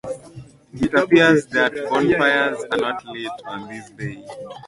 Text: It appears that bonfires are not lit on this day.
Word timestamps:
It 0.81 0.95
appears 0.95 1.45
that 1.49 1.75
bonfires 1.87 2.57
are 2.71 2.77
not 2.79 3.05
lit 3.05 3.31
on 3.45 3.67
this 3.69 3.91
day. 3.91 4.25